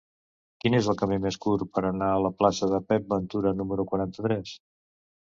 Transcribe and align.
Quin 0.63 0.75
és 0.77 0.87
el 0.93 0.95
camí 1.01 1.19
més 1.25 1.35
curt 1.43 1.65
per 1.77 1.83
anar 1.89 2.07
a 2.13 2.23
la 2.27 2.31
plaça 2.39 2.71
de 2.71 2.79
Pep 2.93 3.05
Ventura 3.13 3.53
número 3.61 3.87
quaranta-tres? 3.93 4.57